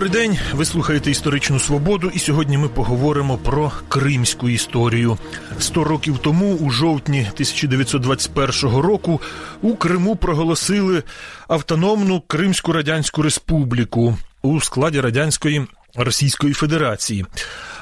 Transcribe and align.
Добрий 0.00 0.26
день. 0.26 0.38
Ви 0.54 0.64
слухаєте 0.64 1.10
історичну 1.10 1.58
свободу, 1.58 2.10
і 2.14 2.18
сьогодні 2.18 2.58
ми 2.58 2.68
поговоримо 2.68 3.38
про 3.38 3.72
кримську 3.88 4.48
історію. 4.48 5.18
Сто 5.58 5.84
років 5.84 6.18
тому, 6.18 6.54
у 6.54 6.70
жовтні 6.70 7.20
1921 7.20 8.76
року, 8.76 9.20
у 9.62 9.74
Криму 9.74 10.16
проголосили 10.16 11.02
автономну 11.48 12.22
Кримську 12.26 12.72
Радянську 12.72 13.22
Республіку 13.22 14.16
у 14.42 14.60
складі 14.60 15.00
радянської 15.00 15.66
Російської 15.96 16.52
Федерації. 16.52 17.26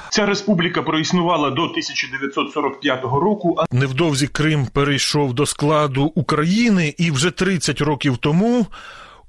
Ця 0.09 0.25
республіка 0.25 0.81
проіснувала 0.81 1.49
до 1.49 1.61
1945 1.61 3.03
року. 3.03 3.55
А 3.57 3.75
невдовзі 3.75 4.27
Крим 4.27 4.67
перейшов 4.73 5.33
до 5.33 5.45
складу 5.45 6.03
України, 6.03 6.93
і 6.97 7.11
вже 7.11 7.31
30 7.31 7.81
років 7.81 8.17
тому. 8.17 8.67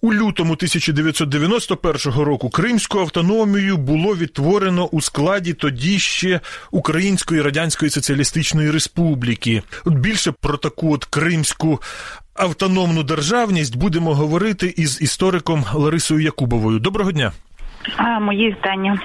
У 0.03 0.15
лютому 0.15 0.53
1991 0.53 2.13
року 2.23 2.51
Кримську 2.51 2.99
автономію 2.99 3.77
було 3.77 4.17
відтворено 4.17 4.87
у 4.87 5.01
складі 5.01 5.53
тоді 5.53 5.99
ще 5.99 6.41
Української 6.71 7.43
Радянської 7.43 7.91
Соціалістичної 7.91 8.71
Республіки. 8.71 9.63
От 9.85 9.95
більше 9.95 10.33
про 10.33 10.57
таку 10.57 10.95
от 10.95 11.05
Кримську 11.05 11.81
автономну 12.35 13.03
державність 13.03 13.77
будемо 13.77 14.15
говорити 14.15 14.75
із 14.77 15.03
істориком 15.03 15.65
Ларисою 15.75 16.21
Якубовою. 16.21 16.79
Доброго 16.79 17.13
дня. 17.13 17.33
А, 17.97 18.21
Мої 18.21 18.49
вітання. 18.49 18.99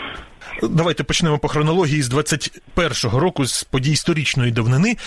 Давайте 0.64 1.04
почнемо 1.04 1.38
по 1.38 1.48
хронології 1.48 2.02
з 2.02 2.10
21-го 2.10 3.20
року, 3.20 3.46
з 3.46 3.64
подій 3.64 3.92
історичної 3.92 4.52
давнини. 4.52 4.98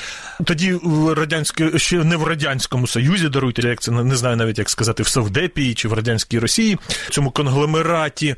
Тоді 0.45 0.73
в 0.73 1.15
радянське 1.15 1.79
ще 1.79 2.05
не 2.05 2.17
в 2.17 2.25
радянському 2.25 2.87
союзі 2.87 3.29
даруйте, 3.29 3.69
як 3.69 3.81
це 3.81 3.91
не 3.91 4.17
знаю 4.17 4.37
навіть 4.37 4.59
як 4.59 4.71
сказати, 4.71 5.03
в 5.03 5.09
Совдепії 5.09 5.75
чи 5.75 5.89
в 5.89 5.93
радянській 5.93 6.39
Росії, 6.39 6.79
в 6.89 7.11
цьому 7.11 7.31
конгломераті 7.31 8.29
е, 8.29 8.37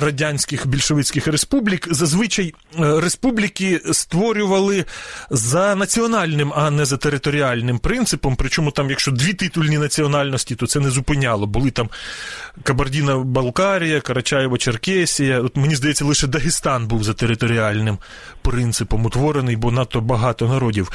радянських 0.00 0.66
більшовицьких 0.66 1.26
республік. 1.26 1.88
Зазвичай 1.90 2.54
е, 2.78 3.00
республіки 3.00 3.80
створювали 3.92 4.84
за 5.30 5.74
національним, 5.74 6.52
а 6.56 6.70
не 6.70 6.84
за 6.84 6.96
територіальним 6.96 7.78
принципом. 7.78 8.36
Причому 8.36 8.70
там, 8.70 8.90
якщо 8.90 9.10
дві 9.10 9.32
титульні 9.32 9.78
національності, 9.78 10.54
то 10.54 10.66
це 10.66 10.80
не 10.80 10.90
зупиняло. 10.90 11.46
Були 11.46 11.70
там 11.70 11.88
Кабардіна 12.62 13.18
Балкарія, 13.18 14.00
Карачаєво, 14.00 14.58
Черкесія. 14.58 15.40
От 15.40 15.56
мені 15.56 15.74
здається, 15.74 16.04
лише 16.04 16.26
Дагестан 16.26 16.49
був 16.86 17.02
за 17.02 17.14
територіальним 17.14 17.98
принципом 18.42 19.06
утворений, 19.06 19.56
бо 19.56 19.70
надто 19.70 20.00
багато 20.00 20.48
народів. 20.48 20.88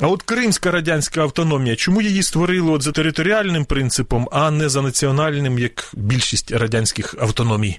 А 0.00 0.06
от 0.06 0.22
Кримська 0.22 0.70
радянська 0.70 1.22
автономія, 1.22 1.76
чому 1.76 2.02
її 2.02 2.22
створили 2.22 2.72
от 2.72 2.82
за 2.82 2.92
територіальним 2.92 3.64
принципом, 3.64 4.28
а 4.32 4.50
не 4.50 4.68
за 4.68 4.82
національним, 4.82 5.58
як 5.58 5.90
більшість 5.94 6.52
радянських 6.52 7.14
автономій? 7.22 7.78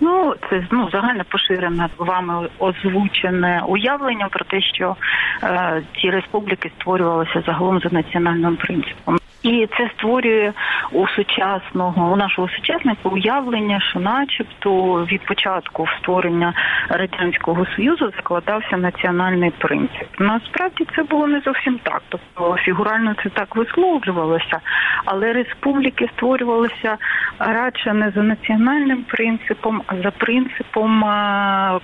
Ну, 0.00 0.34
це 0.50 0.66
ну 0.70 0.88
загально 0.92 1.24
поширене 1.30 1.88
вами 1.98 2.48
озвучене 2.58 3.62
уявлення 3.68 4.28
про 4.28 4.44
те, 4.44 4.60
що 4.60 4.96
е, 5.42 5.82
ці 6.00 6.10
республіки 6.10 6.70
створювалися 6.78 7.42
загалом 7.46 7.80
за 7.80 7.88
національним 7.92 8.56
принципом. 8.56 9.18
І 9.42 9.68
це 9.78 9.90
створює 9.96 10.52
у 10.92 11.08
сучасного 11.08 12.12
у 12.12 12.16
нашого 12.16 12.48
сучасника 12.48 13.08
уявлення, 13.08 13.80
що, 13.80 14.00
начебто, 14.00 14.70
від 15.12 15.26
початку 15.26 15.86
створення 15.98 16.54
радянського 16.88 17.66
союзу 17.76 18.12
закладався 18.16 18.76
національний 18.76 19.50
принцип. 19.50 20.08
Насправді 20.18 20.86
це 20.96 21.02
було 21.02 21.26
не 21.26 21.40
зовсім 21.40 21.78
так. 21.82 22.02
Тобто 22.08 22.56
фігурально 22.56 23.14
це 23.22 23.28
так 23.28 23.56
висловлювалося, 23.56 24.60
але 25.04 25.32
республіки 25.32 26.08
створювалися 26.16 26.96
радше 27.38 27.92
не 27.92 28.10
за 28.10 28.22
національним 28.22 29.02
принципом, 29.02 29.82
а 29.86 29.96
за 29.96 30.10
принципом 30.10 31.04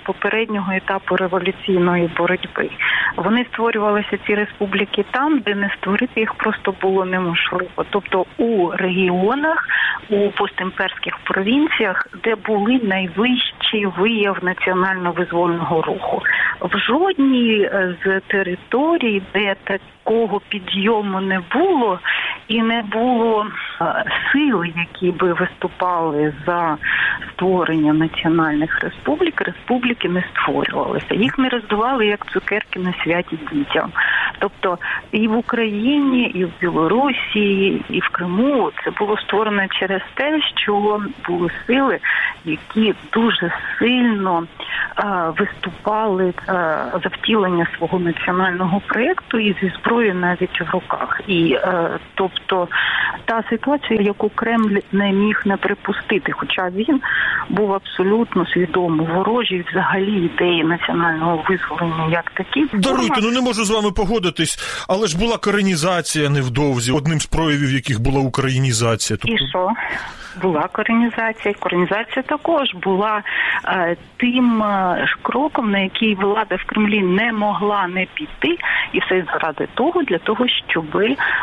попереднього 0.02 0.72
етапу 0.72 1.16
революційної 1.16 2.10
боротьби. 2.16 2.70
Вони 3.16 3.44
створювалися 3.44 4.18
ці 4.26 4.34
республіки 4.34 5.04
там, 5.10 5.38
де 5.38 5.54
не 5.54 5.70
створити 5.78 6.20
їх 6.20 6.34
просто 6.34 6.74
було 6.80 7.04
неможливо 7.04 7.41
можливо, 7.52 7.84
тобто 7.90 8.26
у 8.38 8.70
регіонах, 8.70 9.68
у 10.10 10.28
постімперських 10.28 11.18
провінціях, 11.24 12.08
де 12.24 12.34
були 12.34 12.80
найвищий 12.82 13.86
вияв 13.86 14.38
національно-визвольного 14.42 15.82
руху, 15.82 16.22
в 16.60 16.78
жодній 16.78 17.60
е, 17.62 17.96
з 18.04 18.20
територій, 18.20 19.22
де 19.34 19.56
такого 19.64 20.40
підйому 20.48 21.20
не 21.20 21.40
було, 21.54 21.98
і 22.48 22.62
не 22.62 22.82
було 22.82 23.46
е, 23.80 24.04
сил, 24.32 24.64
які 24.64 25.10
би 25.10 25.32
виступали 25.32 26.34
за 26.46 26.76
створення 27.32 27.92
національних 27.92 28.80
республік, 28.80 29.40
республіки 29.40 30.08
не 30.08 30.24
створювалися. 30.32 31.14
Їх 31.14 31.38
не 31.38 31.48
роздували 31.48 32.06
як 32.06 32.32
цукерки 32.32 32.80
на 32.80 32.94
святі 33.04 33.38
дітям. 33.52 33.92
Тобто 34.38 34.78
і 35.12 35.28
в 35.28 35.36
Україні, 35.36 36.22
і 36.34 36.44
в 36.44 36.50
Білорусі, 36.60 37.82
і 37.90 38.00
в 38.00 38.08
Криму 38.08 38.70
це 38.84 38.90
було 38.90 39.18
створено 39.18 39.62
через 39.80 40.02
те, 40.14 40.40
що 40.54 41.00
були 41.28 41.50
сили, 41.66 41.98
які 42.44 42.94
дуже 43.12 43.52
сильно 43.78 44.44
е, 44.98 45.04
виступали 45.38 46.28
е, 46.28 46.34
за 46.92 47.08
втілення 47.12 47.66
свого 47.76 47.98
національного 47.98 48.80
проєкту 48.86 49.38
і 49.38 49.56
зі 49.60 49.72
зброєю 49.80 50.14
навіть 50.14 50.60
в 50.60 50.70
руках. 50.72 51.20
І 51.26 51.52
е, 51.52 51.98
тобто 52.14 52.68
та 53.24 53.42
ситуація, 53.50 54.00
яку 54.00 54.28
Кремль 54.28 54.78
не 54.92 55.12
міг 55.12 55.42
не 55.44 55.56
припустити, 55.56 56.32
хоча 56.32 56.70
він 56.70 57.00
був 57.48 57.72
абсолютно 57.72 58.46
свідомо 58.46 59.04
ворожий 59.14 59.64
взагалі 59.70 60.12
ідеї 60.12 60.64
національного 60.64 61.44
визволення 61.48 62.08
як 62.10 62.30
такі. 62.30 62.66
Даруйте, 62.72 63.20
ну 63.22 63.30
не 63.30 63.40
можу 63.40 63.64
з 63.64 63.70
вами 63.70 63.90
погодитись, 64.22 64.86
але 64.88 65.06
ж 65.06 65.18
була 65.18 65.38
коренізація 65.38 66.30
невдовзі, 66.30 66.92
одним 66.92 67.20
з 67.20 67.26
проявів 67.26 67.72
яких 67.72 68.00
була 68.00 68.20
українізація. 68.20 69.18
Тобто... 69.22 69.44
І 69.44 69.48
що? 69.48 69.68
Була 70.42 70.68
коренізація. 70.72 71.54
Коренізація 71.58 72.22
також 72.22 72.74
була 72.74 73.22
е, 73.64 73.96
тим 74.16 74.62
е, 74.62 75.06
кроком, 75.22 75.70
на 75.70 75.78
який 75.78 76.14
влада 76.14 76.56
в 76.56 76.64
Кремлі 76.66 77.00
не 77.00 77.32
могла 77.32 77.88
не 77.88 78.06
піти, 78.14 78.56
і 78.92 79.00
все 79.00 79.24
заради 79.32 79.68
того, 79.74 80.02
для 80.02 80.18
того, 80.18 80.46
щоб 80.68 80.84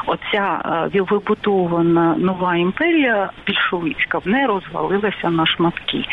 оця 0.05 0.61
е, 0.93 1.01
вибудована 1.01 2.15
нова 2.17 2.55
імперія 2.55 3.29
більшовицька 3.47 4.19
не 4.25 4.47
розвалилася 4.47 5.29
на 5.29 5.45
шматки. 5.45 6.05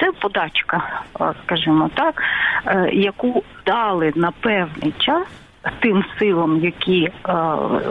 Це 0.00 0.12
подачка, 0.12 1.02
е, 1.20 1.32
скажімо 1.44 1.90
так, 1.94 2.22
е, 2.66 2.90
яку 2.92 3.42
дали 3.66 4.12
на 4.16 4.30
певний 4.30 4.94
час 4.98 5.26
тим 5.80 6.04
силам, 6.18 6.60
які 6.64 7.04
е, 7.04 7.32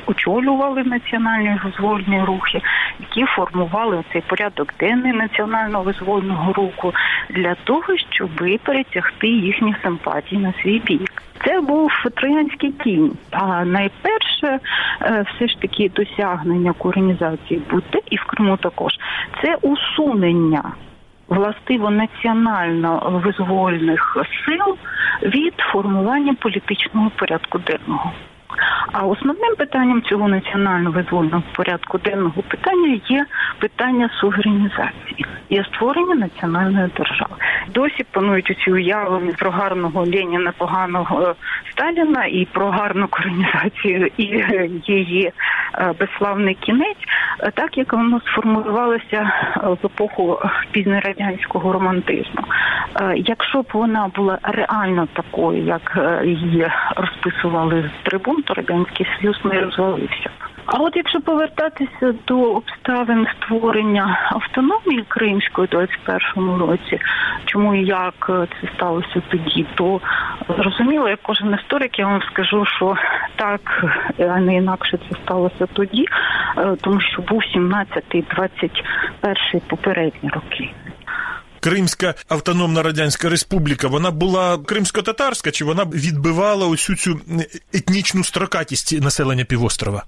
очолювали 0.06 0.84
національні 0.84 1.60
визвольні 1.64 2.24
рухи, 2.24 2.62
які 3.00 3.26
формували 3.26 4.04
цей 4.14 4.22
порядок 4.22 4.74
денний 4.80 5.14
національно 5.14 5.82
визвольного 5.82 6.54
руху 6.54 6.94
для 7.30 7.56
того, 7.56 7.98
щоб 8.10 8.30
перетягти 8.64 9.28
їхні 9.28 9.76
симпатії 9.84 10.42
на 10.42 10.54
свій 10.62 10.80
бік. 10.80 11.24
Це 11.46 11.62
був 11.62 11.92
троянський 12.16 12.72
кінь. 12.72 13.12
А 13.32 13.66
найперше, 13.66 14.60
е, 15.02 15.26
все 15.28 15.48
ж 15.48 15.62
таки 15.62 15.92
досягнення 15.96 16.74
коренізації 16.74 17.62
буде 17.72 18.00
і 18.10 18.16
в 18.16 18.24
Криму 18.24 18.58
також 18.58 18.94
це 19.42 19.56
усунення 19.56 20.64
властиво 21.30 21.90
національно 21.90 23.22
визвольних 23.26 24.18
сил 24.46 24.78
від 25.24 25.54
формування 25.72 26.34
політичного 26.34 27.10
порядку 27.10 27.60
денного. 27.60 28.12
А 28.92 29.06
основним 29.06 29.56
питанням 29.56 30.02
цього 30.02 30.28
національно 30.28 30.92
визвольного 30.92 31.44
порядку 31.56 31.98
денного 31.98 32.42
питання 32.42 33.00
є 33.10 33.26
питання 33.60 34.10
суверенізації 34.22 35.26
і 35.50 35.64
створення 35.64 36.16
національної 36.16 36.90
держави. 36.98 37.36
Досі 37.74 38.06
панують 38.12 38.52
оці 38.52 38.72
уявлення 38.72 39.34
про 39.38 39.52
гарного 39.52 40.06
Леніна, 40.06 40.54
поганого 40.58 41.36
Сталіна 41.72 42.26
і 42.26 42.46
про 42.46 42.70
гарну 42.70 43.08
колонізацію 43.08 44.10
і 44.18 44.24
її 44.88 45.26
е, 45.26 45.32
безславний 46.00 46.56
кінець, 46.56 46.98
так 47.54 47.78
як 47.78 47.94
воно 47.94 48.22
сформулювалося 48.22 49.32
в 49.64 49.86
епоху 49.86 50.40
пізньорадянського 50.72 51.74
романтизму. 51.74 52.44
Е, 53.02 53.14
якщо 53.18 53.62
б 53.62 53.66
вона 53.74 54.08
була 54.16 54.40
реально 54.44 55.08
такою, 55.14 55.64
як 55.64 55.98
е, 55.98 56.26
її 56.26 56.68
розписували 56.96 57.92
з 58.00 58.10
трибун, 58.10 58.42
то 58.42 58.54
радянський 58.54 59.08
союз 59.22 59.40
не 59.46 59.62
розвалився. 59.62 60.30
А 60.72 60.78
от 60.78 60.96
якщо 60.96 61.22
повертатися 61.22 62.14
до 62.28 62.42
обставин 62.42 63.28
створення 63.38 64.30
автономії 64.32 65.06
кримської 65.08 65.68
у 65.68 65.72
21 65.72 66.56
році, 66.60 67.00
чому 67.46 67.76
і 67.76 67.86
як 67.86 68.14
це 68.28 68.68
сталося 68.76 69.22
тоді, 69.30 69.66
то 69.76 70.02
зрозуміло, 70.58 71.10
як 71.10 71.20
кожен 71.22 71.54
історик, 71.54 72.00
я 72.00 72.06
вам 72.06 72.22
скажу, 72.22 72.66
що 72.66 72.96
так, 73.36 73.86
а 74.20 74.40
не 74.40 74.56
інакше 74.56 75.00
це 75.10 75.16
сталося 75.24 75.66
тоді, 75.74 76.06
е, 76.58 76.76
тому 76.82 77.02
що 77.02 77.22
був 77.22 77.42
17-й, 77.56 78.24
21-й 78.38 79.62
попередні 79.68 80.30
роки. 80.30 80.70
Кримська 81.60 82.14
автономна 82.30 82.84
радянська 82.84 83.30
республіка 83.30 83.88
вона 83.88 84.12
була 84.12 84.58
кримсько-татарська, 84.58 85.52
чи 85.52 85.66
вона 85.66 85.84
відбивала 85.84 86.68
усю 86.68 86.96
цю 86.96 87.20
етнічну 87.74 88.24
строкатість 88.24 89.02
населення 89.02 89.46
півострова? 89.46 90.04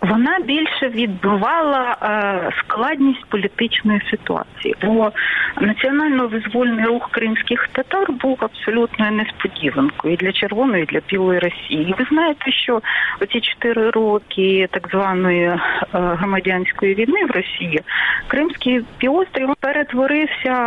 Вона 0.00 0.38
більше 0.44 0.88
відбивала 0.88 1.96
е, 2.02 2.50
складність 2.58 3.24
політичної 3.24 4.00
ситуації, 4.10 4.74
бо 4.82 5.12
національно-визвольний 5.60 6.84
рух 6.84 7.08
кримських 7.10 7.68
татар 7.72 8.12
був 8.12 8.38
абсолютною 8.40 9.12
несподіванкою 9.12 10.14
і 10.14 10.16
для 10.16 10.32
червоної, 10.32 10.82
і 10.82 10.86
для 10.86 11.00
білої 11.08 11.38
Росії. 11.38 11.94
Ви 11.98 12.06
знаєте, 12.10 12.52
що 12.52 12.82
оці 13.20 13.40
чотири 13.40 13.90
роки 13.90 14.68
так 14.70 14.88
званої 14.90 15.44
е, 15.44 15.58
громадянської 15.92 16.94
війни 16.94 17.24
в 17.24 17.30
Росії 17.30 17.80
Кримський 18.28 18.84
півострів 18.98 19.48
перетворився 19.60 20.63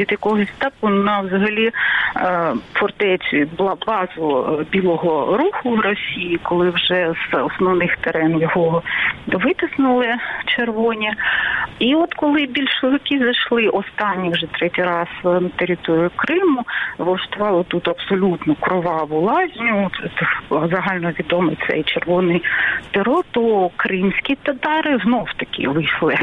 від 0.00 0.10
якогось 0.10 0.48
етапу 0.58 0.88
на 0.88 1.20
взагалі 1.20 1.70
е, 2.16 2.52
фортецю 2.74 3.46
базу 3.86 4.60
білого 4.72 5.36
руху 5.36 5.70
в 5.70 5.80
Росії, 5.80 6.40
коли 6.42 6.70
вже 6.70 7.12
з 7.30 7.36
основних 7.36 7.96
терен 7.96 8.40
його 8.40 8.82
витиснули 9.26 10.14
червоні. 10.46 11.12
І 11.78 11.94
от 11.94 12.14
коли 12.14 12.46
більшовики 12.46 13.18
зайшли 13.18 13.68
останні 13.68 14.30
вже 14.30 14.46
третій 14.46 14.82
раз 14.82 15.08
на 15.24 15.48
територію 15.56 16.10
Криму, 16.16 16.62
влаштували 16.98 17.64
тут 17.68 17.88
абсолютно 17.88 18.54
кроваву 18.60 19.20
лазню, 19.20 19.90
загальновідомий 20.50 21.58
цей 21.68 21.82
червоний 21.82 22.42
терор, 22.90 23.24
то 23.30 23.70
кримські 23.76 24.34
татари 24.34 24.98
знов 24.98 25.28
таки 25.36 25.68
вийшли 25.68 26.16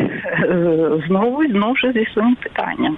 знову 1.08 1.46
знову 1.46 1.76
зі 1.76 2.08
своїм 2.14 2.36
питанням, 2.36 2.98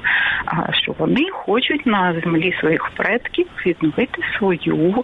що 0.72 0.96
вони 0.98 1.30
хочуть 1.32 1.86
на 1.86 2.14
землі 2.24 2.56
своїх 2.60 2.92
предків 2.96 3.48
відновити 3.66 4.22
свою 4.38 5.04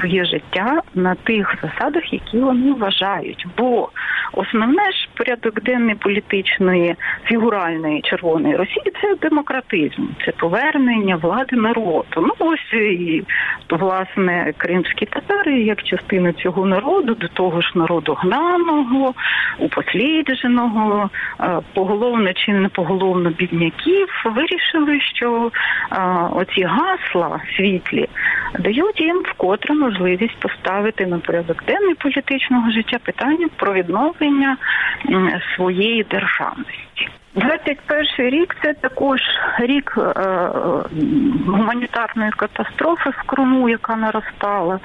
своє 0.00 0.24
життя 0.24 0.82
на 0.94 1.14
тих 1.14 1.54
засадах, 1.62 2.12
які 2.12 2.38
вони 2.38 2.72
вважають. 2.72 3.46
Бо 3.56 3.88
основне 4.32 4.92
ж 4.92 5.08
порядок 5.14 5.62
денний 5.62 5.94
політичної 6.48 6.96
фігуральної 7.24 8.02
червоної 8.02 8.56
Росії 8.56 8.92
це 9.02 9.14
демократизм, 9.14 10.02
це 10.24 10.32
повернення 10.32 11.16
влади 11.16 11.56
народу. 11.56 12.04
Ну 12.16 12.32
ось 12.38 12.72
і 12.72 13.22
власне 13.70 14.52
кримські 14.56 15.06
татари, 15.06 15.60
як 15.62 15.82
частина 15.82 16.32
цього 16.32 16.66
народу, 16.66 17.14
до 17.14 17.28
того 17.28 17.60
ж 17.60 17.72
народу 17.74 18.16
гнаного, 18.20 19.14
упослідженого, 19.58 21.10
поголовно 21.74 22.32
чи 22.32 22.52
не 22.52 22.68
поголовно 22.68 23.30
бідняків, 23.30 24.08
вирішили, 24.24 25.00
що 25.00 25.50
оці 26.32 26.62
гасла 26.62 27.40
світлі 27.56 28.08
дають 28.58 29.00
їм 29.00 29.22
вкотре 29.24 29.74
можливість 29.74 30.40
поставити 30.40 31.06
на 31.06 31.18
порядок 31.18 31.64
денний 31.66 31.94
політичного 31.94 32.70
життя 32.70 32.98
питання 33.04 33.48
про 33.56 33.74
відновлення 33.74 34.56
своєї 35.56 36.02
державності. 36.38 37.08
21 37.34 38.30
рік 38.30 38.56
це 38.62 38.74
також 38.74 39.20
рік 39.58 39.98
е, 39.98 40.30
гуманітарної 41.46 42.30
катастрофи 42.30 43.10
в 43.10 43.22
Криму, 43.26 43.68
яка 43.68 43.96
наростала. 43.96 44.80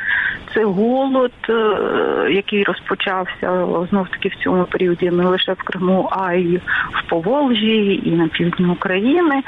Це 0.54 0.66
голод, 0.66 1.32
е, 1.50 1.54
який 2.32 2.64
розпочався 2.64 3.68
знов 3.90 4.10
таки 4.10 4.30
в 4.30 4.36
цьому 4.36 4.64
періоді 4.64 5.12
не 5.12 5.26
лише 5.26 5.54
в 5.54 5.64
Криму, 5.64 6.10
а 6.12 6.34
й 6.34 6.58
в 6.94 7.10
Поволжі, 7.10 8.02
і 8.06 8.12
на 8.12 8.28
півдні 8.28 8.66
України. 8.66 9.42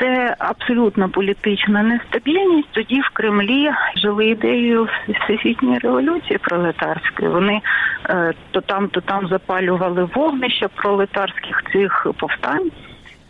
Це 0.00 0.36
абсолютна 0.38 1.08
політична 1.08 1.82
нестабільність. 1.82 2.68
Тоді 2.72 3.00
в 3.00 3.10
Кремлі 3.12 3.70
жили 3.96 4.26
ідеєю 4.26 4.88
всесвітньої 5.08 5.78
революції 5.78 6.38
пролетарської. 6.38 7.28
Вони 7.28 7.60
е, 8.08 8.32
то 8.50 8.60
там, 8.60 8.88
то 8.88 9.00
там 9.00 9.28
запалювали 9.28 10.08
вогнища 10.14 10.68
пролетарських 10.68 11.62
цих 11.72 12.06
повстань. 12.18 12.70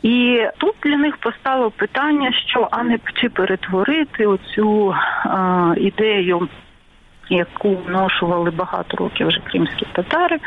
І 0.02 0.46
тут 0.58 0.74
для 0.82 0.96
них 0.96 1.16
постало 1.16 1.70
питання, 1.70 2.32
що 2.46 2.68
а 2.70 2.82
не 2.82 2.98
чи 3.14 3.28
перетворити 3.28 4.26
оцю 4.26 4.94
е, 5.26 5.74
ідею 5.76 6.48
яку 7.30 7.76
вношували 7.76 8.50
багато 8.50 8.96
років 8.96 9.26
вже 9.28 9.40
кримські 9.40 9.86
татари, 9.92 10.38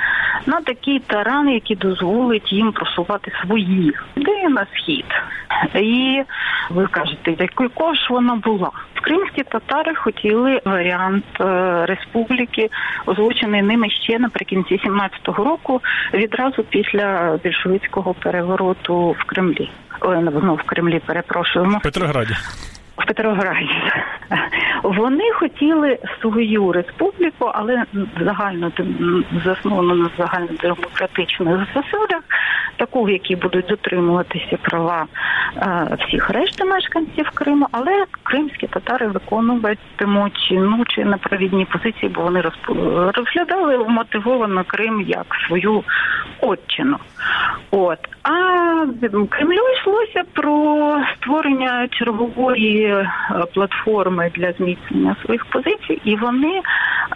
на 0.45 0.61
такий 0.61 0.99
таран, 0.99 1.49
який 1.49 1.75
дозволить 1.75 2.53
їм 2.53 2.71
просувати 2.71 3.31
свої 3.41 3.93
ідеї 4.15 4.47
на 4.47 4.65
схід. 4.73 5.05
І 5.75 6.23
ви 6.69 6.87
кажете, 6.87 7.35
якою 7.39 7.95
ж 7.95 8.07
вона 8.09 8.35
була? 8.35 8.71
Кримські 9.07 9.43
татари 9.43 9.95
хотіли 9.95 10.61
варіант 10.65 11.25
е, 11.39 11.85
республіки, 11.85 12.69
озвучений 13.05 13.61
ними 13.61 13.89
ще 13.89 14.19
наприкінці 14.19 14.79
17-го 14.85 15.43
року, 15.43 15.81
відразу 16.13 16.63
після 16.63 17.39
більшовицького 17.43 18.13
перевороту 18.13 19.15
в 19.19 19.23
Кремлі. 19.23 19.69
Ой, 20.01 20.17
ну, 20.43 20.55
в 20.55 20.63
Кремлі 20.63 20.99
перепрошуємо. 20.99 21.79
Петрограді 21.83 22.35
в 22.97 23.05
Петрограді. 23.05 23.69
Вони 24.83 25.31
хотіли 25.31 25.97
свою 26.21 26.71
республіку, 26.71 27.51
але 27.53 27.83
загально 28.19 28.71
засновану 29.45 29.95
на 29.95 30.09
загальнодемократичних 30.17 31.67
засадах, 31.73 32.21
таку, 32.77 33.03
в 33.03 33.09
якій 33.09 33.35
будуть 33.35 33.65
дотримуватися 33.65 34.57
права 34.61 35.05
е, 35.57 35.97
всіх 35.99 36.29
решти 36.29 36.65
мешканців 36.65 37.29
Криму, 37.33 37.67
але 37.71 38.05
кримські 38.23 38.67
татари 38.67 39.07
виконуватимуть 39.07 40.47
ну 40.51 40.83
чи 40.87 41.05
на 41.05 41.17
провідній 41.17 41.65
позиції, 41.65 42.11
бо 42.15 42.21
вони 42.21 42.43
розглядали 43.15 43.77
мотивовано 43.77 44.63
Крим 44.67 45.01
як 45.01 45.25
свою 45.47 45.83
отчину. 46.41 46.97
От 47.71 47.99
а 48.23 48.85
Кремлю 49.29 49.61
йшлося 49.79 50.23
про 50.33 50.97
створення 51.15 51.87
чергової 51.91 52.83
е, 52.83 53.09
платформи 53.53 54.31
для 54.35 54.53
зміцнення 54.53 55.15
своїх 55.25 55.45
позицій, 55.45 56.01
і 56.03 56.15
вони 56.15 56.61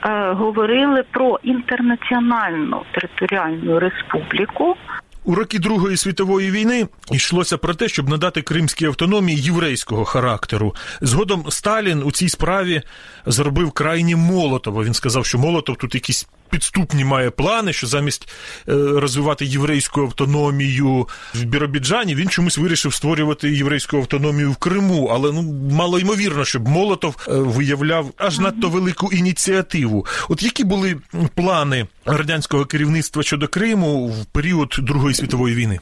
е, 0.03 0.31
говорили 0.31 1.03
про 1.11 1.39
інтернаціональну 1.43 2.81
територіальну 2.91 3.79
республіку. 3.79 4.75
У 5.23 5.35
роки 5.35 5.59
Другої 5.59 5.97
світової 5.97 6.51
війни 6.51 6.87
йшлося 7.11 7.57
про 7.57 7.73
те, 7.73 7.87
щоб 7.87 8.09
надати 8.09 8.41
кримській 8.41 8.85
автономії 8.85 9.41
єврейського 9.41 10.05
характеру. 10.05 10.75
Згодом 11.01 11.45
Сталін 11.49 12.03
у 12.03 12.11
цій 12.11 12.29
справі 12.29 12.81
зробив 13.25 13.71
крайні 13.71 14.15
Молотова. 14.15 14.83
Він 14.83 14.93
сказав, 14.93 15.25
що 15.25 15.37
Молотов 15.37 15.75
тут 15.75 15.95
якісь 15.95 16.27
підступні 16.51 17.05
має 17.05 17.29
плани, 17.29 17.73
що 17.73 17.87
замість 17.87 18.29
е, 18.67 18.73
розвивати 18.75 19.45
єврейську 19.45 20.01
автономію 20.01 21.07
в 21.33 21.43
Біробіджані, 21.43 22.15
він 22.15 22.29
чомусь 22.29 22.57
вирішив 22.57 22.93
створювати 22.93 23.51
єврейську 23.51 23.97
автономію 23.97 24.51
в 24.51 24.55
Криму. 24.55 25.09
Але 25.13 25.31
ну 25.31 25.41
мало 25.71 25.99
ймовірно, 25.99 26.45
щоб 26.45 26.67
Молотов 26.67 27.15
е, 27.27 27.31
виявляв 27.33 28.11
аж 28.17 28.39
надто 28.39 28.69
велику 28.69 29.11
ініціативу. 29.11 30.05
От 30.29 30.43
які 30.43 30.63
були 30.63 30.97
плани 31.35 31.87
радянського 32.05 32.65
керівництва 32.65 33.23
щодо 33.23 33.47
Криму 33.47 34.07
в 34.07 34.25
період 34.25 34.75
Другої 34.79 35.15
світової 35.15 35.55
війни? 35.55 35.79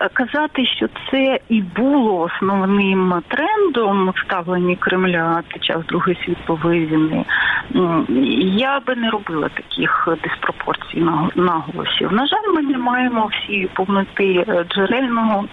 Ну, 0.00 0.08
казати, 0.12 0.66
що 0.66 0.88
це 1.10 1.40
і 1.48 1.62
було 1.62 2.18
основним 2.20 3.22
трендом 3.28 4.12
в 4.16 4.28
Кремля 4.76 5.42
під 5.48 5.64
час 5.64 5.86
Другої 5.88 6.18
світової 6.24 6.86
війни, 6.86 7.24
я 8.56 8.80
би 8.80 8.96
не 8.96 9.10
робила 9.10 9.48
таких 9.48 10.08
диспропорцій 10.22 11.06
наголосів. 11.34 12.12
На 12.12 12.26
жаль, 12.26 12.52
ми 12.54 12.62
не 12.62 12.78
маємо 12.78 13.30
всі 13.32 13.68
повноти 13.74 14.44
е, 14.48 14.64
джерельного 14.68 15.44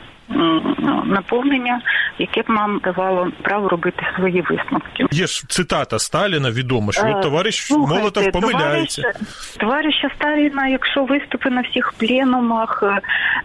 наповнення, 1.06 1.82
яке 2.20 2.42
б 2.42 2.46
нам 2.50 2.80
давало 2.84 3.28
право 3.42 3.70
робити 3.70 4.06
свої 4.16 4.42
висновки. 4.42 5.06
Є 5.12 5.28
ж 5.28 5.48
цитата 5.48 6.00
Сталіна 6.00 6.52
відома, 6.52 6.92
що 6.92 7.06
е, 7.06 7.22
товариш 7.24 7.66
Слухайте, 7.66 8.00
Молотов 8.00 8.32
помиляється. 8.32 9.02
Товариша, 9.02 9.58
товариша 9.58 10.10
Сталіна, 10.16 10.68
якщо 10.68 11.04
виступи 11.04 11.50
на 11.50 11.62
всіх 11.62 11.94
пленумах 11.98 12.84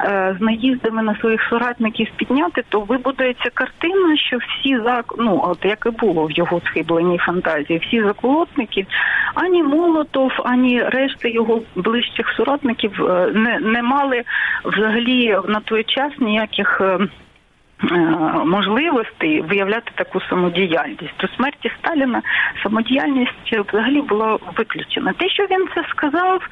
е, 0.00 0.36
з 0.38 0.42
наїздами 0.42 1.02
на 1.02 1.16
своїх 1.20 1.40
соратників 1.50 2.08
підняти, 2.16 2.64
то 2.68 2.80
вибудується 2.80 3.50
картина, 3.54 4.16
що 4.16 4.38
всі 4.38 4.78
зак... 4.78 5.14
ну 5.18 5.40
от 5.44 5.58
як 5.64 5.86
і 5.86 5.90
було 5.90 6.26
в 6.26 6.30
його 6.30 6.60
схибленій 6.66 7.18
фантазії, 7.18 7.80
всі 7.88 8.02
заколотники, 8.02 8.86
ані 9.34 9.62
Молотов, 9.62 10.32
ані 10.44 10.82
решта 10.82 11.28
його 11.28 11.60
ближчих 11.74 12.26
соратників 12.36 13.04
е, 13.04 13.30
не, 13.34 13.58
не 13.58 13.82
мали 13.82 14.22
взагалі 14.64 15.38
на 15.48 15.60
той 15.60 15.84
час 15.84 16.12
ніяких. 16.18 16.71
Е, 16.80 16.84
Е, 16.84 17.31
можливостей 18.44 19.40
виявляти 19.40 19.92
таку 19.94 20.20
самодіяльність. 20.20 21.14
До 21.20 21.28
смерті 21.28 21.70
Сталіна 21.78 22.22
самодіяльність 22.62 23.32
взагалі 23.68 24.00
була 24.02 24.38
виключена. 24.56 25.12
Те, 25.12 25.28
що 25.28 25.42
він 25.42 25.68
це 25.74 25.84
сказав, 25.90 26.42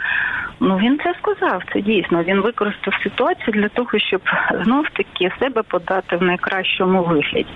ну 0.60 0.76
він 0.76 1.00
це 1.04 1.14
сказав. 1.18 1.62
Це 1.72 1.80
дійсно 1.80 2.22
він 2.22 2.40
використав 2.40 2.94
ситуацію 3.02 3.52
для 3.52 3.68
того, 3.68 3.98
щоб 3.98 4.20
знов 4.64 4.84
таки 4.92 5.32
себе 5.40 5.62
подати 5.62 6.16
в 6.16 6.22
найкращому 6.22 7.02
вигляді. 7.02 7.50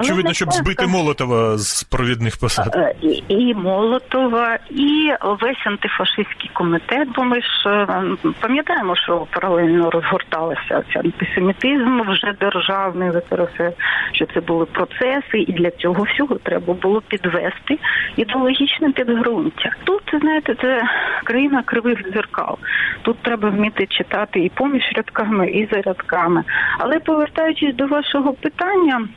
Очевидно, 0.00 0.32
щоб 0.32 0.52
збити 0.52 0.86
Молотова 0.86 1.58
з 1.58 1.82
провідних 1.82 2.36
посад 2.40 2.76
е, 2.76 2.94
і, 3.02 3.22
і 3.28 3.54
Молотова, 3.54 4.58
і 4.70 5.12
весь 5.40 5.66
антифашистський 5.66 6.50
комітет. 6.52 7.08
Бо 7.16 7.24
ми 7.24 7.40
ж 7.40 7.68
е, 7.68 8.04
пам'ятаємо, 8.40 8.96
що 8.96 9.26
паралельно 9.30 9.90
розгорталася 9.90 10.82
ця 10.92 11.00
антисемітизм 11.00 12.00
вже 12.10 12.32
державний 12.40 13.10
використовує, 13.18 13.72
що 14.12 14.26
це 14.26 14.40
були 14.40 14.64
процеси, 14.64 15.38
і 15.38 15.52
для 15.52 15.70
цього 15.70 16.02
всього 16.02 16.34
треба 16.34 16.74
було 16.74 17.00
підвести 17.00 17.78
ідеологічне 18.16 18.90
підґрунтя. 18.90 19.70
Тут 19.84 20.02
знаєте, 20.20 20.54
це 20.62 20.82
країна 21.24 21.62
кривих 21.62 22.12
дзеркал. 22.12 22.58
Тут 23.02 23.18
треба 23.18 23.50
вміти 23.50 23.86
читати 23.86 24.40
і 24.40 24.48
поміж 24.48 24.82
рядками, 24.96 25.50
і 25.50 25.68
за 25.72 25.82
рядками. 25.82 26.44
Але 26.78 26.98
повертаючись 26.98 27.74
до 27.74 27.86
вашого 27.86 28.32
питання. 28.32 29.08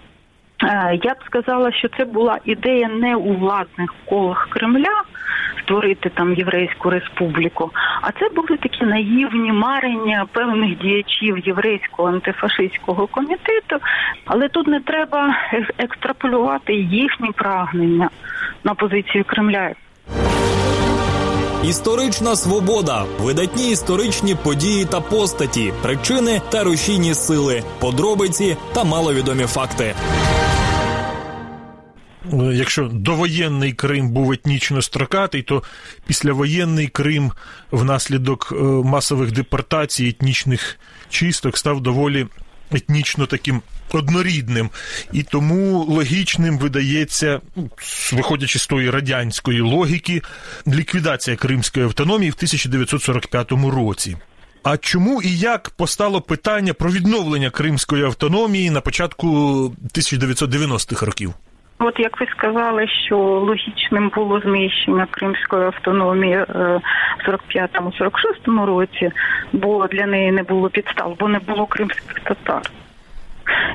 Е, 0.64 1.00
я 1.04 1.14
б 1.14 1.18
сказала, 1.26 1.72
що 1.72 1.88
це 1.98 2.06
була 2.06 2.40
ідея 2.46 2.88
не 2.88 3.16
у 3.16 3.34
владних 3.34 3.94
колах 4.06 4.48
Кремля 4.50 4.91
створити 5.64 6.10
там 6.10 6.34
єврейську 6.34 6.90
республіку, 6.90 7.72
а 8.02 8.12
це 8.12 8.30
були 8.36 8.58
такі 8.58 8.86
наївні 8.86 9.52
марення 9.52 10.26
певних 10.32 10.78
діячів 10.78 11.48
єврейського 11.48 12.10
антифашистського 12.10 13.08
комітету. 13.08 13.78
Але 14.26 14.50
тут 14.50 14.68
не 14.68 14.80
треба 14.80 15.36
екстраполювати 15.78 16.74
їхні 16.74 17.32
прагнення 17.32 18.10
на 18.64 18.74
позицію 18.74 19.24
Кремля. 19.28 19.72
Історична 21.64 22.36
свобода, 22.36 23.06
видатні 23.20 23.72
історичні 23.72 24.36
події 24.36 24.86
та 24.86 25.02
постаті, 25.02 25.74
причини 25.82 26.42
та 26.50 26.64
рушійні 26.64 27.14
сили, 27.14 27.64
подробиці 27.80 28.58
та 28.74 28.84
маловідомі 28.84 29.44
факти. 29.44 29.96
Якщо 32.54 32.84
довоєнний 32.94 33.74
Крим 33.74 34.10
був 34.10 34.32
етнічно 34.32 34.82
строкатий, 34.82 35.42
то 35.42 35.64
післявоєнний 36.08 36.88
Крим 36.88 37.32
внаслідок 37.72 38.50
е, 38.52 38.56
масових 38.64 39.32
депортацій, 39.32 40.08
етнічних 40.08 40.80
чисток 41.10 41.58
став 41.58 41.82
доволі 41.82 42.28
етнічно 42.72 43.26
таким 43.26 43.62
однорідним. 43.92 44.70
І 45.14 45.24
тому 45.24 45.84
логічним 45.84 46.58
видається, 46.58 47.42
виходячи 48.14 48.60
з 48.60 48.68
тої 48.68 48.90
радянської 48.90 49.62
логіки, 49.62 50.22
ліквідація 50.68 51.36
Кримської 51.36 51.86
автономії 51.86 52.32
в 52.32 52.36
1945 52.36 53.52
році. 53.52 54.18
А 54.64 54.78
чому 54.78 55.22
і 55.22 55.38
як 55.38 55.70
постало 55.70 56.22
питання 56.22 56.74
про 56.74 56.92
відновлення 56.92 57.50
Кримської 57.50 58.04
автономії 58.04 58.70
на 58.70 58.82
початку 58.82 59.28
1990-х 59.94 61.06
років? 61.06 61.34
От 61.82 62.00
як 62.00 62.20
ви 62.20 62.28
сказали, 62.38 62.88
що 63.06 63.18
логічним 63.18 64.12
було 64.16 64.40
зміщення 64.40 65.08
Кримської 65.12 65.66
автономії 65.66 66.36
е, 66.36 66.46
в 67.26 67.30
45-46 67.30 68.66
році, 68.66 69.12
бо 69.54 69.88
для 69.88 70.06
неї 70.06 70.32
не 70.32 70.44
було 70.44 70.70
підстав, 70.70 71.16
бо 71.20 71.28
не 71.28 71.40
було 71.40 71.66
кримських 71.66 72.20
татар. 72.20 72.62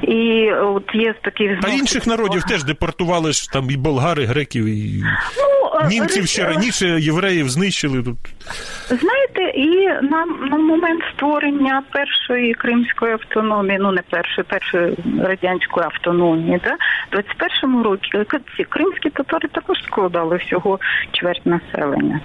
І 0.03 0.51
от 0.53 0.95
є 0.95 1.15
такий 1.23 1.59
А 1.63 1.69
інших 1.69 2.07
народів 2.07 2.43
теж 2.43 2.65
депортували 2.65 3.33
ж 3.33 3.53
там 3.53 3.71
і 3.71 3.77
болгари, 3.77 4.25
греків, 4.25 4.65
і 4.65 5.03
ну, 5.37 5.46
німців 5.89 6.27
ще 6.27 6.45
раніше 6.45 6.87
євреїв 6.87 7.49
знищили 7.49 8.03
тут. 8.03 8.17
Знаєте, 8.89 9.59
і 9.59 9.87
на 9.87 10.27
на 10.51 10.57
момент 10.57 11.03
створення 11.15 11.83
першої 11.93 12.55
кримської 12.55 13.13
автономії, 13.13 13.79
ну 13.81 13.93
не 13.93 14.03
першої, 14.03 14.45
першої 14.45 14.97
радянської 15.19 15.87
автономії, 15.87 16.61
да, 16.65 16.77
в 17.13 17.21
21-му 17.21 17.83
році 17.83 18.09
ці 18.57 18.65
кримські 18.65 19.11
татари 19.11 19.49
також 19.49 19.79
складали 19.83 20.37
всього 20.37 20.79
чверть 21.13 21.47
населення. 21.47 22.21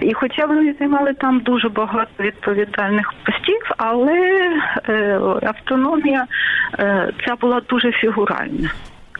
І 0.00 0.14
хоча 0.14 0.46
вони 0.46 0.74
займали 0.78 1.14
там 1.14 1.40
дуже 1.40 1.68
багато 1.68 2.22
відповідальних 2.22 3.14
постів, 3.24 3.70
але 3.76 4.20
е, 4.88 5.20
автономія 5.42 6.26
е, 6.78 7.12
ця 7.26 7.36
була 7.36 7.60
дуже 7.68 7.92
фігуральна. 7.92 8.70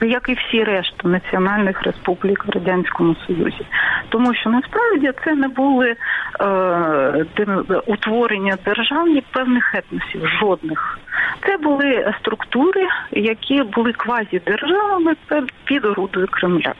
Як 0.00 0.28
і 0.28 0.34
всі 0.34 0.64
решта 0.64 1.08
національних 1.08 1.82
республік 1.82 2.44
в 2.46 2.50
радянському 2.50 3.16
союзі, 3.26 3.66
тому 4.08 4.34
що 4.34 4.50
насправді 4.50 5.12
це 5.24 5.34
не 5.34 5.48
були 5.48 5.96
е, 6.40 7.24
утворення 7.86 8.56
державні 8.64 9.22
певних 9.32 9.74
етносів, 9.74 10.28
жодних. 10.40 10.98
Це 11.46 11.56
були 11.56 12.14
структури, 12.20 12.86
які 13.12 13.62
були 13.62 13.92
квазідержавами 13.92 15.14
під 15.64 15.84
орудою 15.84 16.26
Кремля. 16.30 16.74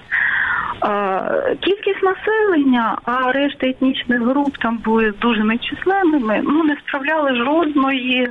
Кількість 1.61 2.03
населення, 2.03 2.99
а 3.05 3.33
решта 3.33 3.67
етнічних 3.67 4.21
груп 4.21 4.57
там 4.59 4.79
були 4.79 5.13
дуже 5.21 5.45
нечисленними. 5.45 6.41
Ну 6.45 6.65
не 6.65 6.77
справляли 6.77 7.37
жодної 7.37 8.29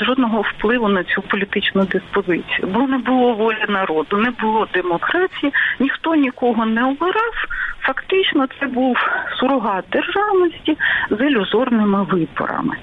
жодного 0.00 0.40
впливу 0.40 0.88
на 0.88 1.04
цю 1.04 1.22
політичну 1.22 1.84
диспозицію, 1.84 2.68
бо 2.74 2.80
не 2.80 2.98
було 2.98 3.34
волі 3.34 3.64
народу, 3.68 4.16
не 4.16 4.30
було 4.30 4.68
демократії, 4.74 5.52
ніхто 5.80 6.14
нікого 6.14 6.66
не 6.66 6.84
обирав. 6.84 7.34
Фактично, 7.86 8.46
це 8.60 8.66
був 8.66 8.96
сурогат 9.40 9.84
державності 9.92 10.78
з 11.10 11.20
ілюзорними 11.20 12.02
виборами. 12.04 12.76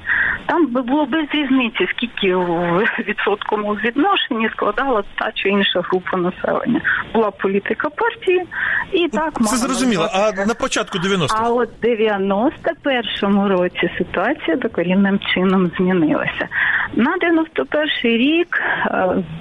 Там 0.46 0.67
би 0.67 0.81
було 0.81 1.05
без 1.05 1.25
різниці, 1.34 1.88
скільки 1.96 2.36
в 2.36 2.86
відсотковому 3.00 3.74
відношенні 3.74 4.50
складала 4.50 5.03
та 5.20 5.31
чи 5.31 5.50
інша 5.50 5.81
група 5.81 6.17
населення. 6.17 6.81
Була 7.13 7.31
політика 7.31 7.89
партії, 7.89 8.43
і 8.91 9.08
так 9.08 9.34
це 9.41 9.58
зрозуміло. 9.58 10.10
А 10.13 10.46
на 10.46 10.53
початку 10.53 10.98
90-х? 10.98 11.36
А 11.39 11.50
от 11.50 11.70
91-му 11.84 13.48
році 13.48 13.89
ситуація 13.98 14.58
докорінним 14.58 15.20
чином 15.34 15.72
змінилася. 15.77 16.48
На 16.93 17.17
91-й 17.17 18.17
рік, 18.17 18.62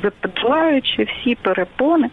заподіваючи 0.03 1.03
всі 1.05 1.35
перепони, 1.35 2.11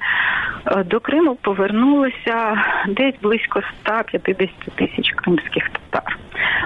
е, 0.66 0.84
до 0.84 1.00
Криму 1.00 1.38
повернулося 1.42 2.64
десь 2.88 3.16
близько 3.22 3.37
150 3.84 4.50
тисяч 4.76 5.12
кримських 5.12 5.70
татар. 5.70 6.18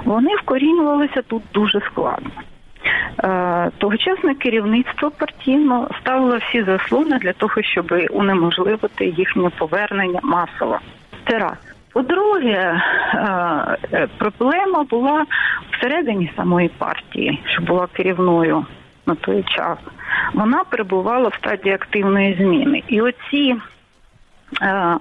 Вони 0.05 0.35
вкорінювалися 0.35 1.21
тут 1.21 1.43
дуже 1.53 1.81
складно. 1.81 2.31
Е, 3.23 3.71
тогочасне 3.77 4.35
керівництво 4.35 5.11
партійно 5.11 5.87
ставило 6.01 6.37
всі 6.37 6.63
заслуги 6.63 7.17
для 7.21 7.33
того, 7.33 7.61
щоб 7.61 7.93
унеможливити 8.11 9.05
їхнє 9.05 9.49
повернення 9.49 10.19
масово. 10.23 10.79
Це 11.27 11.39
раз. 11.39 11.57
По-друге, 11.93 12.81
е, 13.93 14.07
проблема 14.17 14.83
була 14.83 15.25
всередині 15.71 16.31
самої 16.35 16.69
партії, 16.69 17.41
що 17.45 17.61
була 17.61 17.87
керівною 17.93 18.65
на 19.05 19.15
той 19.15 19.43
час. 19.43 19.77
Вона 20.33 20.63
перебувала 20.63 21.27
в 21.27 21.33
стадії 21.33 21.75
активної 21.75 22.35
зміни. 22.35 22.83
І 22.87 23.01
оці 23.01 23.55
Е, 23.55 23.70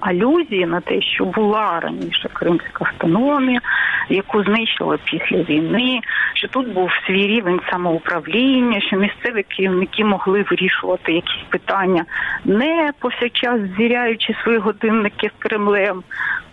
алюзії 0.00 0.66
на 0.66 0.80
те, 0.80 1.02
що 1.02 1.24
була 1.24 1.80
раніше 1.80 2.28
кримська 2.32 2.84
автономія, 2.84 3.60
яку 4.08 4.44
знищили 4.44 4.98
після 5.04 5.42
війни, 5.42 6.00
що 6.34 6.48
тут 6.48 6.72
був 6.72 6.90
свій 7.06 7.26
рівень 7.26 7.60
самоуправління, 7.70 8.80
що 8.80 8.96
місцеві 8.96 9.42
керівники 9.42 10.04
могли 10.04 10.42
вирішувати 10.50 11.12
якісь 11.12 11.44
питання, 11.48 12.04
не 12.44 12.92
повсякчас 12.98 13.60
звіряючи 13.76 14.36
свої 14.42 14.58
годинники 14.58 15.28
з 15.28 15.42
Кремлем. 15.42 16.02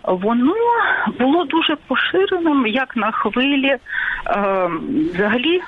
Воно 0.02 0.54
було 1.18 1.44
дуже 1.44 1.76
поширеним 1.76 2.66
як 2.66 2.96
на 2.96 3.10
хвилі 3.10 3.66
е, 3.66 3.80
взагалі 5.14 5.60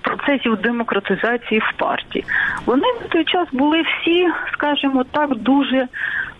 процесів 0.00 0.56
демократизації 0.56 1.60
в 1.60 1.72
партії. 1.76 2.24
Вони 2.66 2.86
в 3.04 3.08
той 3.08 3.24
час 3.24 3.48
були 3.52 3.82
всі, 3.82 4.28
скажімо 4.52 5.04
так, 5.12 5.34
дуже 5.34 5.88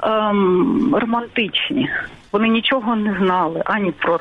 ем, 0.02 0.94
романтичні. 1.00 1.90
Вони 2.32 2.48
нічого 2.48 2.96
не 2.96 3.16
знали 3.18 3.62
ані 3.64 3.90
про 3.90 4.20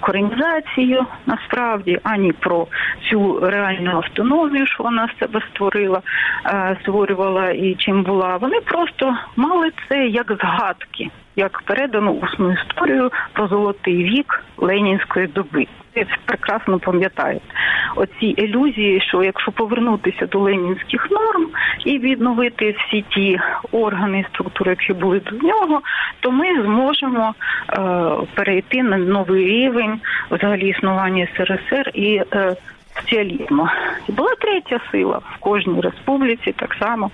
коренізацію, 0.00 1.06
насправді, 1.26 1.98
ані 2.02 2.32
про 2.32 2.66
цю 3.10 3.40
реальну 3.40 3.90
автономію, 3.90 4.66
що 4.66 4.82
вона 4.82 5.08
себе 5.20 5.40
створила, 5.50 6.02
е, 6.46 6.76
створювала 6.82 7.50
і 7.50 7.74
чим 7.74 8.02
була. 8.02 8.36
Вони 8.36 8.60
просто 8.60 9.16
мали 9.36 9.70
це 9.88 10.06
як 10.06 10.32
згадки, 10.40 11.10
як 11.36 11.62
передану 11.62 12.12
усну 12.12 12.52
історію 12.52 13.10
про 13.32 13.48
золотий 13.48 14.04
вік 14.04 14.44
ленінської 14.58 15.26
доби. 15.26 15.66
Це 15.94 16.06
прекрасно 16.24 16.78
пам'ятають. 16.78 17.42
оці 17.96 18.26
ілюзії, 18.26 19.00
що 19.00 19.22
якщо 19.22 19.52
повернутися 19.52 20.26
до 20.26 20.38
ленінських 20.38 21.10
норм 21.10 21.48
і 21.84 21.98
відновити 21.98 22.76
всі 22.78 23.04
ті 23.08 23.40
органи 23.72 24.20
і 24.20 24.24
структури, 24.34 24.70
які 24.70 24.92
були 24.92 25.20
до 25.20 25.46
нього, 25.46 25.80
то 26.20 26.30
ми 26.30 26.62
зможемо 26.62 27.34
е, 27.34 27.78
перейти 28.34 28.82
на 28.82 28.98
новий 28.98 29.46
рівень 29.46 30.00
взагалі 30.30 30.68
існування 30.68 31.28
СРСР 31.36 31.90
і 31.94 32.22
е, 32.32 32.56
соціалізму. 32.96 33.68
І 34.08 34.12
була 34.12 34.34
третя 34.40 34.80
сила 34.92 35.20
в 35.34 35.36
кожній 35.40 35.80
республіці, 35.80 36.52
так 36.52 36.76
само 36.80 37.10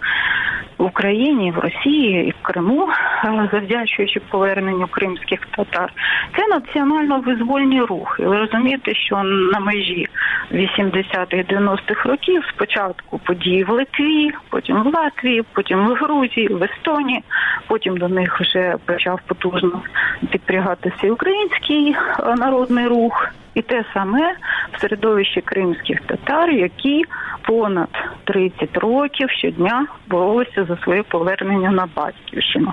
в 0.83 0.85
Україні, 0.85 1.51
в 1.51 1.59
Росії 1.59 2.27
і 2.27 2.31
в 2.31 2.43
Криму, 2.43 2.89
е, 3.25 3.49
завдячуючи 3.53 4.21
поверненню 4.21 4.87
кримських 4.91 5.41
татар. 5.47 5.93
Це 6.37 6.43
національно-визвольні 6.47 7.81
рухи. 7.81 8.27
Ви 8.27 8.39
розумієте, 8.39 8.95
що 8.95 9.23
на 9.23 9.61
межі 9.61 10.09
80-х 10.53 11.55
90-х 11.55 12.09
років 12.09 12.45
спочатку 12.55 13.19
події 13.19 13.65
в 13.65 13.71
Литві, 13.71 14.31
потім 14.51 14.83
в 14.83 14.87
Латвії, 14.95 15.45
потім 15.53 15.87
в 15.87 15.95
Грузії, 15.95 16.49
в 16.49 16.62
Естонії, 16.62 17.23
потім 17.67 17.97
до 17.97 18.09
них 18.09 18.41
вже 18.41 18.77
почав 18.87 19.21
потужно 19.27 19.83
підпрягатися 20.31 21.12
український 21.12 21.91
е, 21.91 22.35
народний 22.37 22.87
рух. 22.87 23.33
І 23.55 23.62
те 23.62 23.85
саме 23.95 24.35
в 24.73 24.81
середовищі 24.81 25.41
кримських 25.41 26.01
татар, 26.01 26.51
які 26.51 27.05
понад 27.43 27.89
30 28.25 28.77
років 28.77 29.31
щодня 29.31 29.87
боролися 30.09 30.65
за 30.73 30.83
своє 30.83 31.02
повернення 31.02 31.71
на 31.71 31.88
батьківщину. 31.97 32.73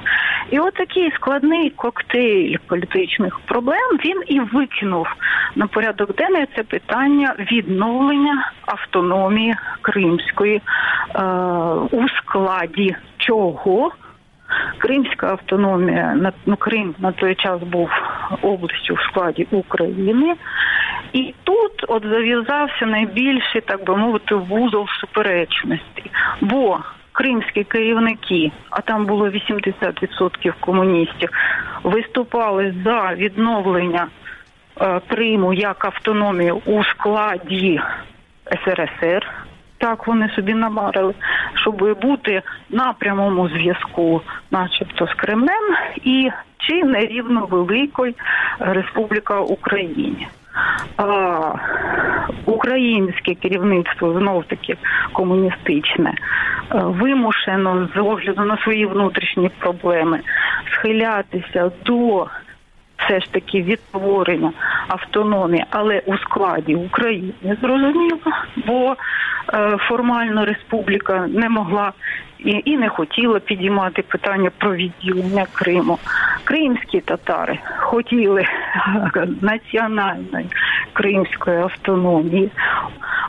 І 0.51 0.59
от 0.59 0.73
такий 0.73 1.11
складний 1.11 1.69
коктейль 1.69 2.57
політичних 2.67 3.39
проблем 3.39 3.97
він 4.05 4.23
і 4.27 4.39
викинув 4.39 5.07
на 5.55 5.67
порядок 5.67 6.15
денний 6.15 6.45
це 6.55 6.63
питання 6.63 7.35
відновлення 7.51 8.51
автономії 8.65 9.55
кримської 9.81 10.61
е, 11.15 11.21
у 11.91 12.09
складі 12.09 12.95
чого. 13.17 13.91
Кримська 14.77 15.27
автономія 15.27 16.31
ну, 16.45 16.55
Крим 16.55 16.95
на 16.99 17.11
той 17.11 17.35
час 17.35 17.61
був 17.63 17.89
областю 18.41 18.93
в 18.93 19.01
складі 19.01 19.47
України, 19.51 20.35
і 21.13 21.33
тут 21.43 21.85
от 21.87 22.03
зав'язався 22.03 22.85
найбільший, 22.85 23.61
так 23.61 23.85
би 23.85 23.95
мовити, 23.95 24.35
вузол 24.35 24.87
суперечності. 25.01 26.11
Бо 26.41 26.79
кримські 27.19 27.63
керівники, 27.63 28.51
а 28.69 28.81
там 28.81 29.05
було 29.05 29.29
80% 29.29 30.53
комуністів, 30.59 31.29
виступали 31.83 32.73
за 32.85 33.13
відновлення 33.15 34.07
е, 34.81 35.01
Криму 35.07 35.53
як 35.53 35.85
автономію 35.85 36.61
у 36.65 36.83
складі 36.83 37.81
СРСР. 38.65 39.27
Так 39.77 40.07
вони 40.07 40.29
собі 40.29 40.53
намарили, 40.53 41.13
щоб 41.55 41.99
бути 42.01 42.41
на 42.69 42.93
прямому 42.93 43.49
зв'язку, 43.49 44.21
начебто, 44.51 45.07
з 45.07 45.13
Кремлем, 45.13 45.75
і 46.03 46.29
чи 46.57 46.83
нерівно 46.83 47.45
великою 47.45 48.13
Республіка 48.59 49.39
Україні. 49.39 50.27
А, 50.97 51.53
Українське 52.45 53.35
керівництво 53.35 54.19
знов 54.19 54.45
таки 54.45 54.77
комуністичне 55.13 56.13
вимушено 56.71 57.89
з 57.95 57.97
огляду 57.99 58.41
на 58.45 58.57
свої 58.57 58.85
внутрішні 58.85 59.49
проблеми 59.59 60.19
схилятися 60.73 61.71
до 61.85 62.27
все 62.97 63.19
ж 63.19 63.33
таки 63.33 63.61
відтворення 63.61 64.51
автономії, 64.87 65.65
але 65.69 66.01
у 66.05 66.17
складі 66.17 66.75
України 66.75 67.57
зрозуміло, 67.61 68.17
бо 68.67 68.95
е, 69.53 69.77
формально 69.77 70.45
республіка 70.45 71.27
не 71.27 71.49
могла 71.49 71.93
і 72.65 72.77
не 72.77 72.89
хотіла 72.89 73.39
підіймати 73.39 74.01
питання 74.01 74.51
про 74.57 74.75
відділення 74.75 75.45
Криму. 75.53 75.99
Кримські 76.43 76.99
татари 76.99 77.59
хотіли 77.77 78.45
національної 79.41 80.45
кримської 80.93 81.57
автономії, 81.57 82.51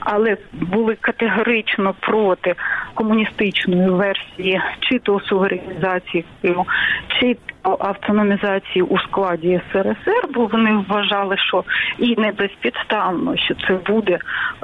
але 0.00 0.36
були 0.52 0.94
категорично 1.00 1.94
проти 2.00 2.54
комуністичної 3.00 3.88
версії 3.88 4.60
чи 4.80 4.98
то 4.98 5.20
суверенізації 5.20 6.24
Криму, 6.42 6.66
чи 7.08 7.36
то 7.62 7.76
автономізації 7.80 8.82
у 8.82 8.98
складі 8.98 9.60
СРСР, 9.72 10.28
бо 10.34 10.46
вони 10.46 10.84
вважали, 10.88 11.36
що 11.38 11.64
і 11.98 12.16
не 12.20 12.32
безпідставно, 12.32 13.36
що 13.36 13.54
це 13.54 13.74
буде 13.86 14.18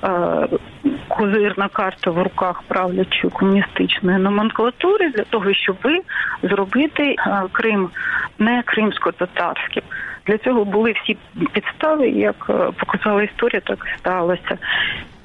е, 0.04 0.48
козирна 1.08 1.68
карта 1.68 2.11
в 2.11 2.22
руках 2.22 2.62
правлячої 2.68 3.30
комуністичної 3.32 4.18
номенклатури 4.18 5.11
для 5.11 5.24
того, 5.24 5.54
щоб 5.54 5.76
зробити 6.42 7.02
е, 7.18 7.42
Крим 7.52 7.88
не 8.38 8.62
кримсько-татарським. 8.62 9.82
Для 10.26 10.38
цього 10.38 10.64
були 10.64 10.92
всі 10.92 11.16
підстави, 11.52 12.08
як 12.08 12.46
е, 12.50 12.70
показала 12.76 13.22
історія, 13.22 13.61
так 13.61 13.87
і 13.94 13.98
сталося. 13.98 14.58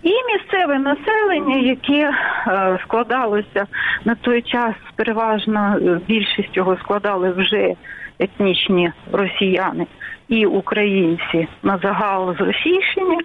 І 0.04 0.14
місцеве 0.34 0.80
населення, 0.80 1.56
яке 1.56 2.14
е, 2.48 2.80
складалося 2.84 3.68
на 4.06 4.16
той 4.16 4.42
час, 4.42 4.76
переважно 4.96 5.78
е, 5.78 6.00
більшість 6.08 6.58
його 6.58 6.78
складали 6.78 7.32
вже 7.32 7.74
етнічні 8.20 8.92
росіяни 9.12 9.88
і 10.28 10.46
українці 10.46 11.48
на 11.64 11.78
загал 11.78 12.36
з 12.38 12.42
Російщини, 12.42 13.18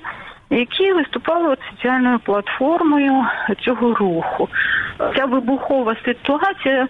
які 0.51 0.93
виступали 0.93 1.57
соціальною 1.71 2.19
платформою 2.19 3.25
цього 3.61 3.95
руху. 3.95 4.49
Ця 5.17 5.25
вибухова 5.25 5.97
ситуація 6.05 6.89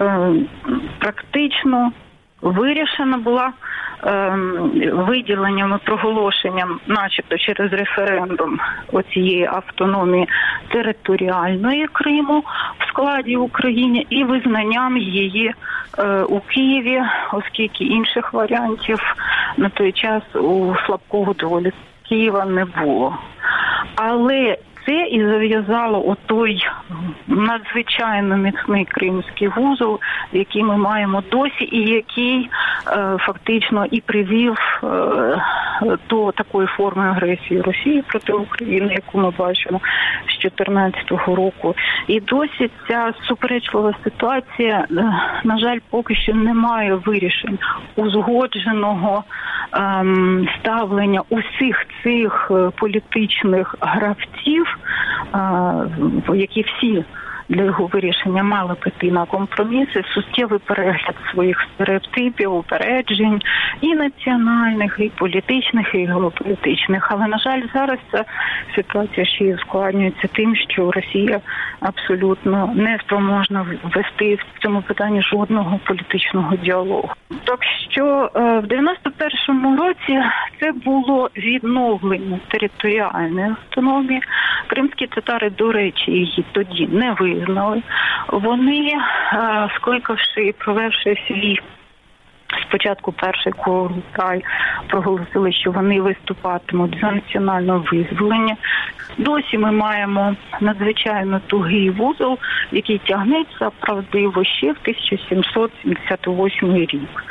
е, 0.00 0.32
практично 0.98 1.92
вирішена 2.44 3.18
була 3.18 3.52
ем, 4.02 4.70
виділенням 4.92 5.78
і 5.82 5.86
проголошенням, 5.86 6.80
начебто 6.86 7.38
через 7.38 7.72
референдум 7.72 8.58
оцієї 8.92 9.44
автономії 9.44 10.28
територіальної 10.68 11.86
Криму 11.92 12.44
в 12.78 12.88
складі 12.88 13.36
України 13.36 14.06
і 14.10 14.24
визнанням 14.24 14.96
її 14.96 15.54
е, 15.98 16.22
у 16.22 16.40
Києві, 16.40 17.02
оскільки 17.32 17.84
інших 17.84 18.32
варіантів 18.32 18.98
на 19.56 19.68
той 19.68 19.92
час 19.92 20.22
у 20.34 20.74
слабкого 20.86 21.32
доволі 21.32 21.72
Києва 22.08 22.44
не 22.44 22.64
було. 22.64 23.18
Але 23.96 24.56
це 24.86 24.92
і 24.92 25.26
зав'язало 25.26 26.08
отой 26.08 26.66
надзвичайно 27.26 28.36
міцний 28.36 28.84
кримський 28.84 29.48
вузол, 29.48 30.00
який 30.32 30.62
ми 30.62 30.76
маємо 30.76 31.22
досі, 31.30 31.68
і 31.72 31.90
який 31.90 32.50
е, 32.88 33.16
фактично 33.20 33.86
і 33.90 34.00
привів 34.00 34.56
е, 34.84 34.86
до 36.08 36.32
такої 36.32 36.66
форми 36.66 37.04
агресії 37.08 37.60
Росії 37.60 38.04
проти 38.08 38.32
України, 38.32 38.94
яку 38.94 39.18
ми 39.18 39.30
бачимо 39.30 39.80
з 40.22 40.38
2014 40.42 41.10
року. 41.10 41.74
І 42.06 42.20
досі 42.20 42.70
ця 42.88 43.12
суперечлива 43.28 43.94
ситуація, 44.04 44.86
е, 44.90 44.94
на 45.44 45.58
жаль, 45.58 45.78
поки 45.90 46.14
що 46.14 46.34
немає 46.34 46.94
вирішень 46.94 47.58
узгодженого 47.96 49.24
ем, 49.72 50.48
ставлення 50.60 51.22
усіх 51.28 51.86
цих 52.02 52.48
е, 52.50 52.70
політичних 52.76 53.74
гравців, 53.80 54.78
е, 55.34 56.36
які 56.36 56.62
всі 56.62 57.04
для 57.54 57.64
його 57.64 57.86
вирішення 57.86 58.42
мали 58.42 58.74
піти 58.74 59.10
на 59.12 59.26
компроміси, 59.26 60.02
суттєвий 60.14 60.58
перегляд 60.58 61.14
своїх 61.32 61.66
стереотипів, 61.74 62.54
упереджень 62.54 63.42
і 63.80 63.94
національних, 63.94 64.96
і 64.98 65.08
політичних, 65.08 65.94
і 65.94 66.04
геополітичних. 66.04 67.08
Але 67.10 67.26
на 67.26 67.38
жаль, 67.38 67.62
зараз 67.74 67.98
ця 68.12 68.24
ситуація 68.74 69.26
ще 69.26 69.54
ускладнюється 69.54 70.28
тим, 70.32 70.56
що 70.56 70.90
Росія 70.90 71.40
абсолютно 71.80 72.72
не 72.76 72.98
спроможна 72.98 73.66
ввести 73.82 74.34
в 74.34 74.62
цьому 74.62 74.82
питанні 74.82 75.22
жодного 75.22 75.80
політичного 75.84 76.56
діалогу. 76.56 77.10
Так 77.44 77.58
що 77.90 78.30
е, 78.36 78.40
в 78.40 78.64
91-му 78.64 79.76
році 79.76 80.22
це 80.60 80.72
було 80.72 81.30
відновлення 81.36 82.38
територіальної 82.48 83.46
автономії. 83.46 84.20
Кримські 84.66 85.06
татари, 85.06 85.50
до 85.50 85.72
речі, 85.72 86.12
її 86.12 86.44
тоді 86.52 86.86
не 86.86 87.12
визнали. 87.12 87.43
Вони, 88.28 88.92
е, 89.32 89.68
скликавши 89.76 90.46
і 90.46 90.52
провевши 90.52 91.16
свій 91.28 91.58
спочатку 92.68 93.12
перший 93.12 93.52
Курултай 93.52 94.42
проголосили, 94.88 95.52
що 95.52 95.70
вони 95.70 96.00
виступатимуть 96.00 96.98
за 97.00 97.10
національне 97.10 97.72
визволення. 97.92 98.56
Досі 99.18 99.58
ми 99.58 99.72
маємо 99.72 100.36
надзвичайно 100.60 101.40
тугий 101.46 101.90
вузол, 101.90 102.38
який 102.72 102.98
тягнеться 102.98 103.70
правдиво 103.80 104.44
ще 104.44 104.66
в 104.66 104.76
1778 104.82 106.76
рік. 106.76 107.24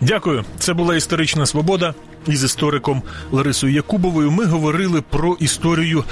Дякую. 0.00 0.44
Це 0.58 0.74
була 0.74 0.96
історична 0.96 1.46
свобода. 1.46 1.94
із 2.26 2.44
істориком 2.44 3.02
Ларисою 3.32 3.72
Якубовою 3.72 4.30
ми 4.30 4.44
говорили 4.44 5.02
про 5.10 5.36
історію 5.40 6.04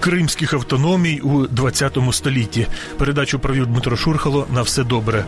кримських 0.00 0.54
автономій 0.54 1.20
у 1.20 1.46
20 1.46 1.98
столітті. 2.12 2.66
Передачу 2.98 3.38
провів 3.38 3.66
Дмитро 3.66 3.96
Шурхало. 3.96 4.46
На 4.54 4.62
все 4.62 4.84
добре. 4.84 5.24